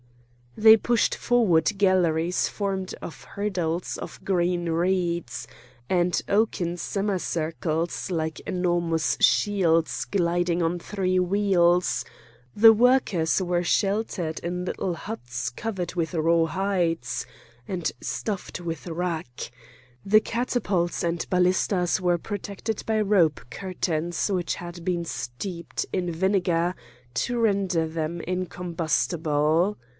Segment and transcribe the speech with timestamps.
[0.57, 5.47] They pushed forward galleries formed of hurdles of green reeds,
[5.89, 12.03] and oaken semicircles like enormous shields gliding on three wheels;
[12.53, 17.25] the workers were sheltered in little huts covered with raw hides
[17.67, 19.51] and stuffed with wrack;
[20.05, 26.75] the catapults and ballistas were protected by rope curtains which had been steeped in vinegar
[27.13, 29.77] to render them incombustible.